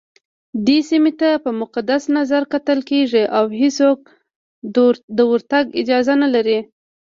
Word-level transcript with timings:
دې 0.65 0.79
سيمي 0.89 1.13
ته 1.19 1.29
په 1.43 1.49
مقدس 1.61 2.03
نظرکتل 2.17 2.79
کېږي 2.89 3.23
اوهيڅوک 3.39 4.01
دورتګ 5.19 5.65
اجازه 5.81 6.13
نه 6.21 6.29
لري 6.35 6.59